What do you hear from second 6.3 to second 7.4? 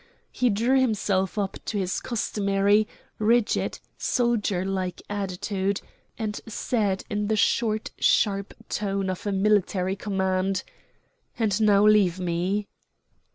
said in the